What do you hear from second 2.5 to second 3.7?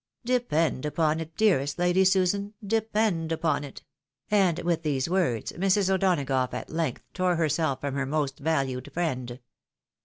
depend upon